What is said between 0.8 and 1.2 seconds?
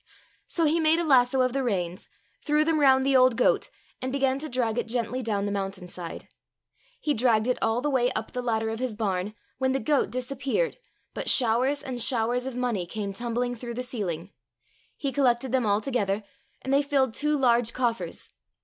a